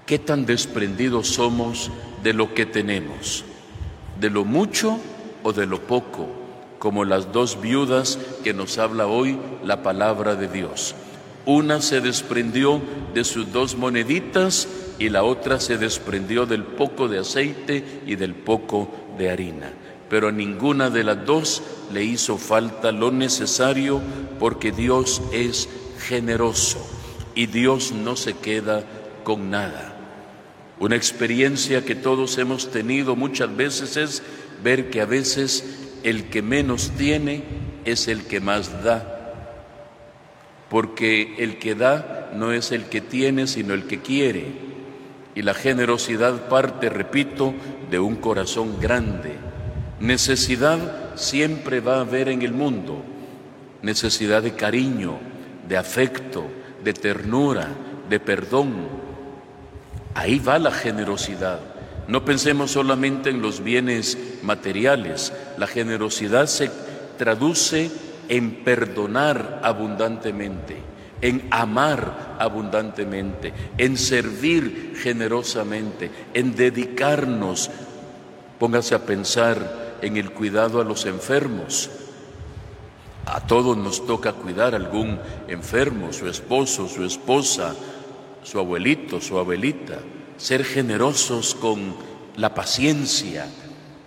¿Qué 0.06 0.18
tan 0.18 0.46
desprendidos 0.46 1.28
somos 1.28 1.90
de 2.24 2.32
lo 2.32 2.54
que 2.54 2.66
tenemos? 2.66 3.44
¿De 4.20 4.30
lo 4.30 4.44
mucho 4.44 4.98
o 5.44 5.52
de 5.52 5.66
lo 5.66 5.80
poco? 5.80 6.26
Como 6.80 7.04
las 7.04 7.32
dos 7.32 7.60
viudas 7.60 8.18
que 8.42 8.52
nos 8.52 8.78
habla 8.78 9.06
hoy 9.06 9.38
la 9.64 9.84
palabra 9.84 10.34
de 10.34 10.48
Dios. 10.48 10.96
Una 11.46 11.80
se 11.80 12.00
desprendió 12.00 12.82
de 13.14 13.22
sus 13.22 13.52
dos 13.52 13.76
moneditas 13.76 14.66
y 14.98 15.08
la 15.08 15.22
otra 15.22 15.60
se 15.60 15.78
desprendió 15.78 16.46
del 16.46 16.64
poco 16.64 17.06
de 17.06 17.20
aceite 17.20 18.02
y 18.04 18.16
del 18.16 18.34
poco 18.34 18.90
de 19.18 19.30
harina. 19.30 19.72
Pero 20.10 20.28
a 20.28 20.32
ninguna 20.32 20.90
de 20.90 21.04
las 21.04 21.24
dos 21.24 21.62
le 21.92 22.02
hizo 22.02 22.38
falta 22.38 22.90
lo 22.90 23.12
necesario 23.12 24.00
porque 24.40 24.72
Dios 24.72 25.22
es 25.32 25.68
generoso 26.00 26.84
y 27.36 27.46
Dios 27.46 27.92
no 27.92 28.16
se 28.16 28.34
queda 28.34 28.82
con 29.22 29.48
nada. 29.48 29.91
Una 30.82 30.96
experiencia 30.96 31.84
que 31.84 31.94
todos 31.94 32.36
hemos 32.38 32.70
tenido 32.70 33.16
muchas 33.16 33.56
veces 33.56 33.96
es 33.96 34.22
ver 34.62 34.90
que 34.90 35.00
a 35.00 35.06
veces 35.06 35.64
el 36.02 36.24
que 36.24 36.42
menos 36.42 36.90
tiene 36.98 37.44
es 37.86 38.08
el 38.08 38.24
que 38.24 38.40
más 38.40 38.84
da 38.84 39.12
porque 40.72 41.34
el 41.36 41.58
que 41.58 41.74
da 41.74 42.30
no 42.34 42.50
es 42.50 42.72
el 42.72 42.84
que 42.84 43.02
tiene, 43.02 43.46
sino 43.46 43.74
el 43.74 43.86
que 43.86 44.00
quiere. 44.00 44.46
Y 45.34 45.42
la 45.42 45.52
generosidad 45.52 46.48
parte, 46.48 46.88
repito, 46.88 47.52
de 47.90 47.98
un 47.98 48.16
corazón 48.16 48.80
grande. 48.80 49.34
Necesidad 50.00 51.14
siempre 51.14 51.80
va 51.80 51.96
a 51.96 52.00
haber 52.00 52.30
en 52.30 52.40
el 52.40 52.54
mundo. 52.54 53.02
Necesidad 53.82 54.42
de 54.42 54.54
cariño, 54.54 55.18
de 55.68 55.76
afecto, 55.76 56.46
de 56.82 56.94
ternura, 56.94 57.68
de 58.08 58.18
perdón. 58.18 59.11
Ahí 60.14 60.38
va 60.38 60.58
la 60.58 60.70
generosidad. 60.70 61.60
No 62.08 62.24
pensemos 62.24 62.72
solamente 62.72 63.30
en 63.30 63.40
los 63.40 63.62
bienes 63.62 64.18
materiales. 64.42 65.32
La 65.56 65.66
generosidad 65.66 66.46
se 66.46 66.70
traduce 67.16 67.90
en 68.28 68.64
perdonar 68.64 69.60
abundantemente, 69.62 70.76
en 71.20 71.46
amar 71.50 72.36
abundantemente, 72.38 73.52
en 73.78 73.96
servir 73.96 74.94
generosamente, 75.00 76.10
en 76.34 76.54
dedicarnos. 76.54 77.70
Póngase 78.58 78.94
a 78.94 79.06
pensar 79.06 79.96
en 80.02 80.16
el 80.16 80.32
cuidado 80.32 80.80
a 80.80 80.84
los 80.84 81.06
enfermos. 81.06 81.90
A 83.24 83.40
todos 83.46 83.76
nos 83.76 84.04
toca 84.04 84.32
cuidar 84.32 84.74
a 84.74 84.78
algún 84.78 85.18
enfermo, 85.46 86.12
su 86.12 86.28
esposo, 86.28 86.88
su 86.88 87.04
esposa, 87.04 87.74
su 88.42 88.58
abuelito, 88.58 89.20
su 89.20 89.38
abuelita. 89.38 89.98
Ser 90.36 90.64
generosos 90.64 91.54
con 91.54 91.94
la 92.36 92.54
paciencia, 92.54 93.46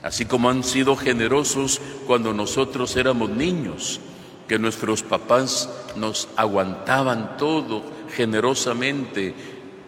así 0.02 0.26
como 0.26 0.50
han 0.50 0.64
sido 0.64 0.96
generosos 0.96 1.80
cuando 2.08 2.34
nosotros 2.34 2.96
éramos 2.96 3.30
niños, 3.30 4.00
que 4.48 4.60
nuestros 4.60 5.02
papás 5.02 5.70
nos 5.96 6.28
aguantaban 6.36 7.38
todo 7.38 7.84
generosamente, 8.16 9.34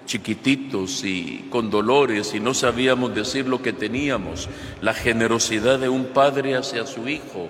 chiquititos 0.06 1.04
y 1.04 1.48
con 1.50 1.70
dolores 1.70 2.34
y 2.34 2.40
no 2.40 2.54
sabíamos 2.54 3.14
decir 3.14 3.48
lo 3.48 3.62
que 3.62 3.74
teníamos. 3.74 4.50
La 4.82 4.94
generosidad 4.94 5.80
de 5.80 5.90
un 5.90 6.06
padre 6.06 6.56
hacia 6.56 6.88
su 6.88 7.08
hijo 7.08 7.48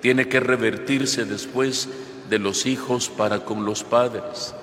tiene 0.00 0.28
que 0.28 0.40
revertirse 0.40 1.24
después 1.24 1.88
de 2.28 2.38
los 2.38 2.66
hijos 2.66 3.08
para 3.08 3.44
con 3.44 3.64
los 3.64 3.84
padres, 3.84 4.54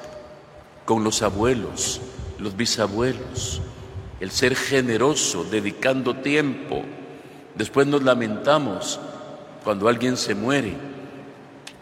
con 0.85 1.03
los 1.03 1.21
abuelos, 1.21 2.01
los 2.39 2.55
bisabuelos. 2.55 3.61
El 4.19 4.31
ser 4.31 4.55
generoso, 4.55 5.43
dedicando 5.43 6.15
tiempo, 6.15 6.83
Después 7.55 7.87
nos 7.87 8.03
lamentamos 8.03 8.99
cuando 9.63 9.87
alguien 9.87 10.17
se 10.17 10.35
muere. 10.35 10.73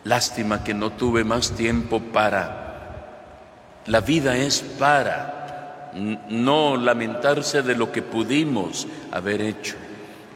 Lástima 0.03 0.63
que 0.63 0.73
no 0.73 0.91
tuve 0.91 1.23
más 1.23 1.51
tiempo 1.51 1.99
para. 1.99 2.61
La 3.87 3.99
vida 4.01 4.37
es 4.37 4.61
para, 4.61 5.91
no 6.29 6.77
lamentarse 6.77 7.63
de 7.63 7.75
lo 7.75 7.91
que 7.91 8.01
pudimos 8.01 8.87
haber 9.11 9.41
hecho. 9.41 9.75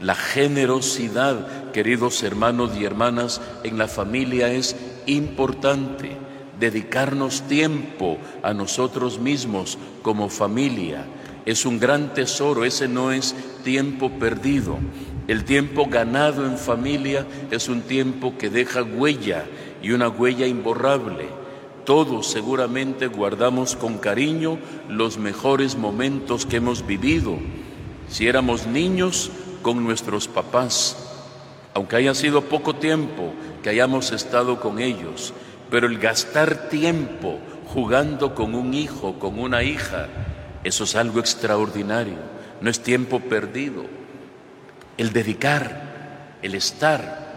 La 0.01 0.15
generosidad, 0.15 1.71
queridos 1.71 2.23
hermanos 2.23 2.75
y 2.75 2.85
hermanas, 2.85 3.39
en 3.63 3.77
la 3.77 3.87
familia 3.87 4.49
es 4.49 4.75
importante. 5.05 6.17
Dedicarnos 6.59 7.43
tiempo 7.43 8.17
a 8.43 8.53
nosotros 8.53 9.19
mismos 9.19 9.77
como 10.01 10.29
familia 10.29 11.05
es 11.47 11.65
un 11.65 11.79
gran 11.79 12.13
tesoro, 12.13 12.65
ese 12.65 12.89
no 12.89 13.13
es 13.13 13.33
tiempo 13.63 14.09
perdido. 14.09 14.79
El 15.29 15.45
tiempo 15.45 15.85
ganado 15.85 16.45
en 16.45 16.57
familia 16.57 17.25
es 17.51 17.69
un 17.69 17.83
tiempo 17.83 18.37
que 18.37 18.49
deja 18.49 18.83
huella 18.83 19.45
y 19.81 19.91
una 19.91 20.09
huella 20.09 20.45
imborrable. 20.45 21.29
Todos 21.85 22.27
seguramente 22.27 23.07
guardamos 23.07 23.77
con 23.77 23.97
cariño 23.97 24.57
los 24.89 25.17
mejores 25.17 25.77
momentos 25.77 26.45
que 26.45 26.57
hemos 26.57 26.85
vivido. 26.85 27.37
Si 28.09 28.27
éramos 28.27 28.67
niños, 28.67 29.31
con 29.61 29.83
nuestros 29.83 30.27
papás, 30.27 30.97
aunque 31.73 31.95
haya 31.95 32.13
sido 32.13 32.41
poco 32.41 32.75
tiempo 32.75 33.31
que 33.63 33.69
hayamos 33.69 34.11
estado 34.11 34.59
con 34.59 34.79
ellos, 34.79 35.33
pero 35.69 35.87
el 35.87 35.99
gastar 35.99 36.69
tiempo 36.69 37.39
jugando 37.73 38.33
con 38.33 38.55
un 38.55 38.73
hijo, 38.73 39.19
con 39.19 39.39
una 39.39 39.63
hija, 39.63 40.07
eso 40.63 40.85
es 40.85 40.95
algo 40.95 41.19
extraordinario, 41.19 42.17
no 42.61 42.69
es 42.69 42.81
tiempo 42.81 43.19
perdido. 43.19 43.85
El 44.97 45.13
dedicar, 45.13 46.35
el 46.41 46.55
estar, 46.55 47.27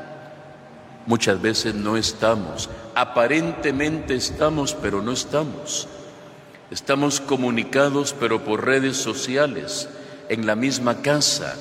muchas 1.07 1.41
veces 1.43 1.75
no 1.75 1.97
estamos, 1.97 2.71
aparentemente 2.95 4.15
estamos, 4.15 4.75
pero 4.75 5.03
no 5.03 5.13
estamos. 5.13 5.89
Estamos 6.71 7.21
comunicados, 7.21 8.15
pero 8.19 8.45
por 8.45 8.65
redes 8.65 8.97
sociales, 8.97 9.89
en 10.29 10.47
la 10.47 10.55
misma 10.55 11.03
casa, 11.03 11.57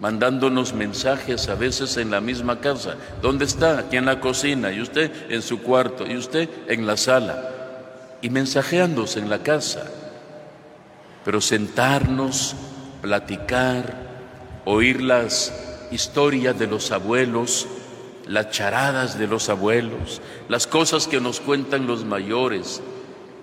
mandándonos 0.00 0.74
mensajes 0.74 1.48
a 1.48 1.54
veces 1.54 1.96
en 1.96 2.10
la 2.10 2.20
misma 2.20 2.60
casa. 2.60 2.96
¿Dónde 3.22 3.44
está? 3.44 3.78
Aquí 3.78 3.96
en 3.96 4.06
la 4.06 4.20
cocina, 4.20 4.72
y 4.72 4.80
usted 4.80 5.30
en 5.30 5.42
su 5.42 5.60
cuarto, 5.62 6.06
y 6.06 6.16
usted 6.16 6.48
en 6.68 6.86
la 6.86 6.96
sala, 6.96 7.50
y 8.20 8.30
mensajeándose 8.30 9.20
en 9.20 9.30
la 9.30 9.38
casa. 9.38 9.86
Pero 11.24 11.40
sentarnos, 11.40 12.54
platicar, 13.02 13.94
oír 14.64 15.00
las 15.00 15.52
historias 15.90 16.58
de 16.58 16.66
los 16.66 16.90
abuelos, 16.90 17.66
las 18.26 18.50
charadas 18.50 19.18
de 19.18 19.26
los 19.26 19.48
abuelos, 19.48 20.20
las 20.48 20.66
cosas 20.66 21.06
que 21.06 21.20
nos 21.20 21.40
cuentan 21.40 21.86
los 21.86 22.04
mayores, 22.04 22.82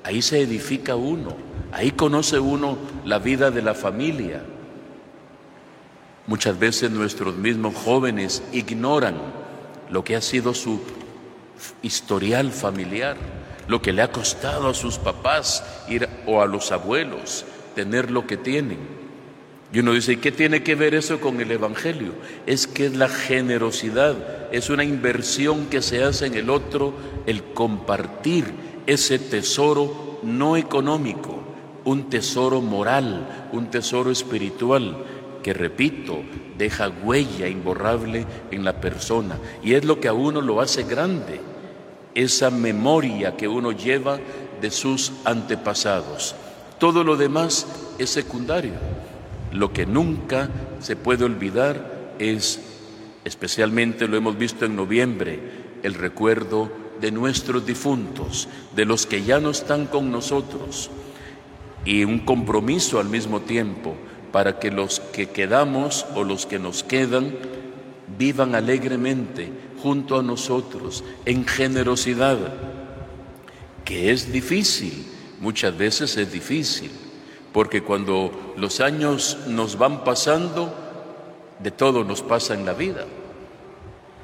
ahí 0.03 0.21
se 0.21 0.41
edifica 0.41 0.95
uno, 0.95 1.35
ahí 1.71 1.91
conoce 1.91 2.39
uno 2.39 2.77
la 3.05 3.19
vida 3.19 3.51
de 3.51 3.61
la 3.61 3.73
familia. 3.73 4.43
Muchas 6.27 6.59
veces 6.59 6.91
nuestros 6.91 7.35
mismos 7.35 7.75
jóvenes 7.75 8.43
ignoran 8.53 9.15
lo 9.89 10.03
que 10.03 10.15
ha 10.15 10.21
sido 10.21 10.53
su 10.53 10.79
historial 11.81 12.51
familiar, 12.51 13.17
lo 13.67 13.81
que 13.81 13.91
le 13.91 14.01
ha 14.01 14.11
costado 14.11 14.69
a 14.69 14.73
sus 14.73 14.97
papás 14.97 15.63
ir, 15.87 16.07
o 16.25 16.41
a 16.41 16.45
los 16.45 16.71
abuelos 16.71 17.45
tener 17.75 18.11
lo 18.11 18.27
que 18.27 18.37
tienen. 18.37 18.79
Y 19.73 19.79
uno 19.79 19.93
dice, 19.93 20.13
¿y 20.13 20.17
qué 20.17 20.31
tiene 20.31 20.63
que 20.63 20.75
ver 20.75 20.93
eso 20.95 21.19
con 21.21 21.39
el 21.39 21.51
Evangelio? 21.51 22.13
Es 22.45 22.67
que 22.67 22.87
es 22.87 22.95
la 22.95 23.07
generosidad, 23.07 24.15
es 24.51 24.69
una 24.69 24.83
inversión 24.83 25.67
que 25.67 25.81
se 25.81 26.03
hace 26.03 26.27
en 26.27 26.35
el 26.35 26.49
otro, 26.49 26.93
el 27.25 27.43
compartir 27.53 28.45
ese 28.85 29.17
tesoro 29.17 30.19
no 30.23 30.57
económico, 30.57 31.41
un 31.85 32.09
tesoro 32.09 32.61
moral, 32.61 33.49
un 33.53 33.71
tesoro 33.71 34.11
espiritual 34.11 35.05
que 35.41 35.53
repito, 35.53 36.21
deja 36.57 36.89
huella 36.89 37.47
imborrable 37.47 38.25
en 38.51 38.63
la 38.63 38.79
persona. 38.79 39.37
Y 39.63 39.73
es 39.73 39.85
lo 39.85 39.99
que 39.99 40.07
a 40.07 40.13
uno 40.13 40.41
lo 40.41 40.61
hace 40.61 40.83
grande, 40.83 41.39
esa 42.13 42.49
memoria 42.49 43.35
que 43.35 43.47
uno 43.47 43.71
lleva 43.71 44.19
de 44.61 44.71
sus 44.71 45.11
antepasados. 45.25 46.35
Todo 46.79 47.03
lo 47.03 47.17
demás 47.17 47.67
es 47.97 48.09
secundario. 48.09 48.73
Lo 49.51 49.73
que 49.73 49.85
nunca 49.85 50.49
se 50.79 50.95
puede 50.95 51.25
olvidar 51.25 52.13
es, 52.19 52.59
especialmente 53.25 54.07
lo 54.07 54.17
hemos 54.17 54.37
visto 54.37 54.65
en 54.65 54.75
noviembre, 54.75 55.39
el 55.83 55.95
recuerdo 55.95 56.71
de 57.01 57.11
nuestros 57.11 57.65
difuntos, 57.65 58.47
de 58.75 58.85
los 58.85 59.05
que 59.05 59.23
ya 59.23 59.39
no 59.39 59.49
están 59.49 59.87
con 59.87 60.11
nosotros, 60.11 60.91
y 61.83 62.03
un 62.03 62.19
compromiso 62.19 62.99
al 62.99 63.09
mismo 63.09 63.41
tiempo 63.41 63.95
para 64.31 64.59
que 64.59 64.71
los 64.71 64.99
que 64.99 65.29
quedamos 65.29 66.05
o 66.15 66.23
los 66.23 66.45
que 66.45 66.59
nos 66.59 66.83
quedan 66.83 67.35
vivan 68.17 68.55
alegremente 68.55 69.51
junto 69.81 70.19
a 70.19 70.23
nosotros 70.23 71.03
en 71.25 71.45
generosidad, 71.45 72.37
que 73.83 74.11
es 74.11 74.31
difícil, 74.31 75.05
muchas 75.39 75.77
veces 75.77 76.17
es 76.17 76.31
difícil, 76.31 76.91
porque 77.51 77.81
cuando 77.81 78.53
los 78.57 78.79
años 78.79 79.37
nos 79.47 79.77
van 79.77 80.03
pasando, 80.03 80.73
de 81.59 81.71
todo 81.71 82.03
nos 82.03 82.21
pasa 82.21 82.53
en 82.53 82.65
la 82.65 82.73
vida. 82.73 83.05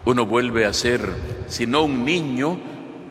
Uno 0.05 0.25
vuelve 0.25 0.65
a 0.65 0.73
ser, 0.73 1.01
si 1.47 1.67
no 1.67 1.83
un 1.83 2.05
niño, 2.05 2.57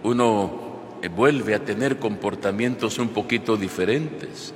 uno 0.03 0.67
vuelve 1.15 1.55
a 1.55 1.65
tener 1.65 1.99
comportamientos 1.99 2.99
un 2.99 3.09
poquito 3.09 3.57
diferentes. 3.57 4.55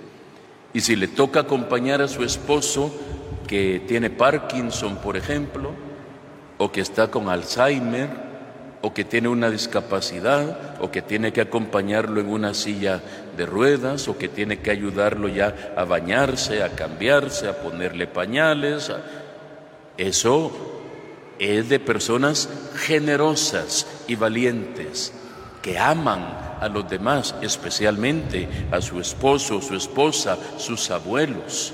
Y 0.73 0.81
si 0.81 0.97
le 0.97 1.09
toca 1.09 1.41
acompañar 1.41 2.01
a 2.01 2.09
su 2.09 2.23
esposo 2.23 2.93
que 3.47 3.83
tiene 3.87 4.11
Parkinson, 4.11 4.97
por 4.97 5.17
ejemplo, 5.17 5.73
o 6.59 6.71
que 6.71 6.81
está 6.81 7.11
con 7.11 7.29
Alzheimer, 7.29 8.09
o 8.83 8.95
que 8.95 9.05
tiene 9.05 9.29
una 9.29 9.51
discapacidad, 9.51 10.77
o 10.81 10.91
que 10.91 11.03
tiene 11.03 11.33
que 11.33 11.41
acompañarlo 11.41 12.21
en 12.21 12.29
una 12.29 12.55
silla 12.55 13.03
de 13.37 13.47
ruedas, 13.47 14.09
o 14.09 14.17
que 14.17 14.29
tiene 14.29 14.61
que 14.61 14.71
ayudarlo 14.71 15.29
ya 15.29 15.75
a 15.77 15.85
bañarse, 15.85 16.63
a 16.63 16.71
cambiarse, 16.71 17.49
a 17.49 17.61
ponerle 17.61 18.07
pañales, 18.07 18.93
eso 19.97 20.53
es 21.39 21.69
de 21.69 21.81
personas 21.81 22.49
generosas 22.77 23.87
y 24.07 24.15
valientes 24.15 25.13
que 25.63 25.79
aman 25.79 26.57
a 26.61 26.69
los 26.69 26.89
demás, 26.89 27.35
especialmente 27.43 28.49
a 28.71 28.81
su 28.81 29.01
esposo, 29.01 29.61
su 29.61 29.75
esposa, 29.75 30.37
sus 30.59 30.91
abuelos. 30.91 31.73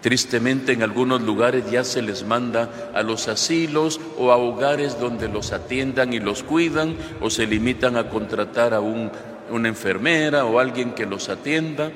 Tristemente 0.00 0.72
en 0.72 0.82
algunos 0.82 1.22
lugares 1.22 1.70
ya 1.70 1.82
se 1.82 2.00
les 2.00 2.24
manda 2.24 2.90
a 2.94 3.02
los 3.02 3.28
asilos 3.28 4.00
o 4.18 4.30
a 4.30 4.36
hogares 4.36 5.00
donde 5.00 5.28
los 5.28 5.52
atiendan 5.52 6.12
y 6.12 6.20
los 6.20 6.42
cuidan 6.42 6.96
o 7.20 7.30
se 7.30 7.46
limitan 7.46 7.96
a 7.96 8.08
contratar 8.08 8.72
a 8.72 8.80
una 8.80 9.68
enfermera 9.68 10.44
o 10.44 10.58
alguien 10.58 10.92
que 10.92 11.06
los 11.06 11.28
atienda. 11.28 11.90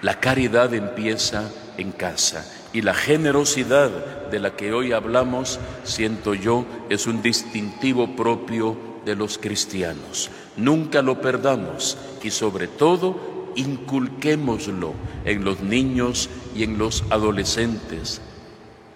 La 0.00 0.20
caridad 0.20 0.72
empieza 0.74 1.50
en 1.76 1.92
casa 1.92 2.50
y 2.72 2.82
la 2.82 2.94
generosidad 2.94 3.90
de 4.30 4.38
la 4.40 4.56
que 4.56 4.72
hoy 4.72 4.92
hablamos, 4.92 5.60
siento 5.82 6.34
yo, 6.34 6.64
es 6.88 7.06
un 7.06 7.22
distintivo 7.22 8.16
propio 8.16 8.93
de 9.04 9.16
los 9.16 9.38
cristianos. 9.38 10.30
Nunca 10.56 11.02
lo 11.02 11.20
perdamos 11.20 11.96
y 12.22 12.30
sobre 12.30 12.68
todo 12.68 13.52
inculquémoslo 13.56 14.94
en 15.24 15.44
los 15.44 15.60
niños 15.60 16.28
y 16.54 16.64
en 16.64 16.78
los 16.78 17.04
adolescentes, 17.10 18.20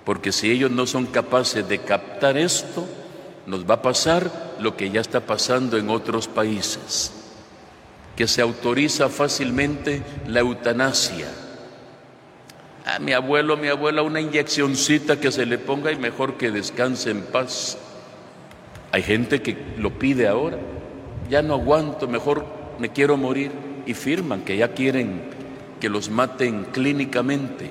porque 0.05 0.33
si 0.33 0.51
ellos 0.51 0.71
no 0.71 0.87
son 0.87 1.07
capaces 1.07 1.69
de 1.69 1.81
captar 1.81 2.37
esto, 2.37 2.87
nos 3.47 3.69
va 3.69 3.75
a 3.75 3.83
pasar 3.83 4.57
lo 4.61 4.77
que 4.77 4.91
ya 4.91 5.01
está 5.01 5.21
pasando 5.21 5.79
en 5.79 5.89
otros 5.91 6.29
países, 6.29 7.13
que 8.17 8.27
se 8.27 8.43
autoriza 8.43 9.09
fácilmente 9.09 10.03
la 10.27 10.41
eutanasia. 10.41 11.29
A 12.85 12.99
mi 12.99 13.13
abuelo, 13.13 13.57
mi 13.57 13.69
abuela, 13.69 14.03
una 14.03 14.21
inyeccioncita 14.21 15.21
que 15.21 15.31
se 15.31 15.47
le 15.47 15.59
ponga 15.59 15.93
y 15.93 15.97
mejor 15.97 16.37
que 16.37 16.51
descanse 16.51 17.11
en 17.11 17.23
paz. 17.23 17.79
Hay 18.91 19.03
gente 19.03 19.43
que 19.43 19.57
lo 19.77 19.99
pide 19.99 20.29
ahora, 20.29 20.59
ya 21.29 21.43
no 21.43 21.55
aguanto, 21.55 22.09
mejor 22.09 22.47
me 22.79 22.91
quiero 22.91 23.17
morir. 23.17 23.53
Y 23.87 23.95
firman 23.95 24.43
que 24.43 24.57
ya 24.57 24.75
quieren 24.75 25.23
que 25.81 25.89
los 25.89 26.11
maten 26.11 26.67
clínicamente, 26.73 27.71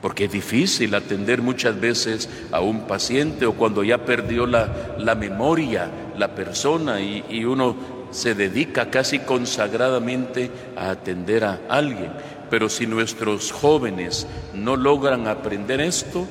porque 0.00 0.26
es 0.26 0.32
difícil 0.32 0.94
atender 0.94 1.42
muchas 1.42 1.80
veces 1.80 2.28
a 2.52 2.60
un 2.60 2.82
paciente 2.86 3.46
o 3.46 3.54
cuando 3.54 3.82
ya 3.82 4.04
perdió 4.04 4.46
la, 4.46 4.94
la 4.98 5.14
memoria 5.16 5.90
la 6.16 6.36
persona 6.36 7.00
y, 7.00 7.24
y 7.28 7.44
uno 7.44 7.74
se 8.12 8.36
dedica 8.36 8.90
casi 8.90 9.20
consagradamente 9.20 10.50
a 10.76 10.90
atender 10.90 11.44
a 11.44 11.60
alguien. 11.68 12.12
Pero 12.48 12.68
si 12.68 12.86
nuestros 12.86 13.50
jóvenes 13.50 14.28
no 14.52 14.76
logran 14.76 15.26
aprender 15.26 15.80
esto, 15.80 16.26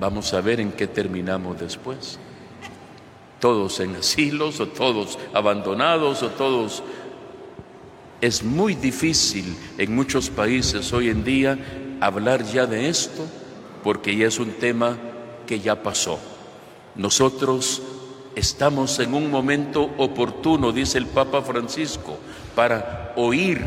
vamos 0.00 0.32
a 0.32 0.40
ver 0.40 0.60
en 0.60 0.72
qué 0.72 0.86
terminamos 0.86 1.60
después 1.60 2.18
todos 3.40 3.80
en 3.80 3.96
asilos 3.96 4.60
o 4.60 4.68
todos 4.68 5.18
abandonados 5.32 6.22
o 6.22 6.28
todos... 6.30 6.82
Es 8.20 8.42
muy 8.42 8.74
difícil 8.74 9.56
en 9.78 9.94
muchos 9.94 10.28
países 10.28 10.92
hoy 10.92 11.08
en 11.08 11.22
día 11.22 11.56
hablar 12.00 12.42
ya 12.44 12.66
de 12.66 12.88
esto 12.88 13.24
porque 13.84 14.16
ya 14.16 14.26
es 14.26 14.40
un 14.40 14.52
tema 14.52 14.96
que 15.46 15.60
ya 15.60 15.82
pasó. 15.82 16.18
Nosotros 16.96 17.80
estamos 18.34 18.98
en 18.98 19.14
un 19.14 19.30
momento 19.30 19.90
oportuno, 19.98 20.72
dice 20.72 20.98
el 20.98 21.06
Papa 21.06 21.42
Francisco, 21.42 22.18
para 22.56 23.12
oír 23.16 23.64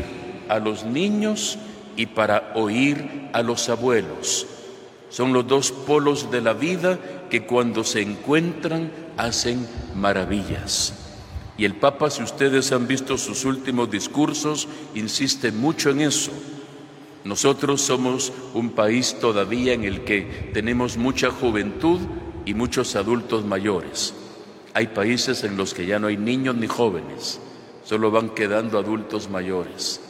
a 0.48 0.58
los 0.58 0.84
niños 0.84 1.58
y 1.96 2.06
para 2.06 2.52
oír 2.54 3.30
a 3.32 3.42
los 3.42 3.68
abuelos. 3.68 4.46
Son 5.08 5.32
los 5.32 5.46
dos 5.46 5.72
polos 5.72 6.30
de 6.30 6.40
la 6.40 6.52
vida 6.52 6.98
que 7.28 7.44
cuando 7.44 7.84
se 7.84 8.00
encuentran 8.00 8.90
hacen 9.16 9.66
maravillas. 9.94 10.94
Y 11.56 11.64
el 11.64 11.74
Papa, 11.74 12.10
si 12.10 12.22
ustedes 12.22 12.72
han 12.72 12.86
visto 12.86 13.18
sus 13.18 13.44
últimos 13.44 13.90
discursos, 13.90 14.68
insiste 14.94 15.52
mucho 15.52 15.90
en 15.90 16.00
eso. 16.00 16.32
Nosotros 17.24 17.80
somos 17.82 18.32
un 18.52 18.70
país 18.70 19.16
todavía 19.20 19.74
en 19.74 19.84
el 19.84 20.02
que 20.04 20.50
tenemos 20.52 20.96
mucha 20.96 21.30
juventud 21.30 22.00
y 22.44 22.54
muchos 22.54 22.96
adultos 22.96 23.44
mayores. 23.44 24.14
Hay 24.74 24.88
países 24.88 25.44
en 25.44 25.56
los 25.56 25.74
que 25.74 25.86
ya 25.86 25.98
no 25.98 26.08
hay 26.08 26.16
niños 26.16 26.56
ni 26.56 26.66
jóvenes, 26.66 27.38
solo 27.84 28.10
van 28.10 28.30
quedando 28.30 28.78
adultos 28.78 29.28
mayores. 29.30 30.00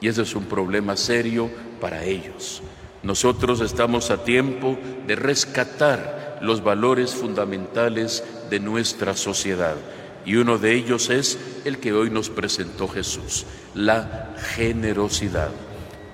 Y 0.00 0.08
ese 0.08 0.22
es 0.22 0.34
un 0.34 0.44
problema 0.44 0.96
serio 0.96 1.50
para 1.80 2.04
ellos. 2.04 2.62
Nosotros 3.02 3.60
estamos 3.60 4.10
a 4.10 4.24
tiempo 4.24 4.78
de 5.06 5.16
rescatar 5.16 6.38
los 6.40 6.62
valores 6.62 7.14
fundamentales 7.14 8.24
de 8.50 8.60
nuestra 8.60 9.16
sociedad. 9.16 9.76
Y 10.24 10.36
uno 10.36 10.58
de 10.58 10.74
ellos 10.74 11.10
es 11.10 11.38
el 11.64 11.78
que 11.78 11.92
hoy 11.92 12.10
nos 12.10 12.30
presentó 12.30 12.88
Jesús, 12.88 13.46
la 13.74 14.34
generosidad. 14.54 15.50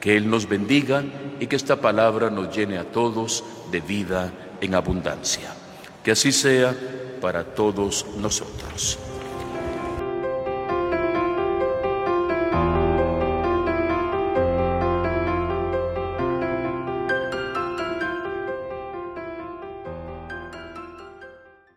Que 0.00 0.16
Él 0.16 0.28
nos 0.28 0.48
bendiga 0.48 1.04
y 1.40 1.46
que 1.46 1.56
esta 1.56 1.80
palabra 1.80 2.28
nos 2.28 2.54
llene 2.54 2.78
a 2.78 2.84
todos 2.84 3.44
de 3.70 3.80
vida 3.80 4.32
en 4.60 4.74
abundancia. 4.74 5.54
Que 6.02 6.10
así 6.10 6.32
sea 6.32 6.74
para 7.20 7.44
todos 7.44 8.06
nosotros. 8.18 8.98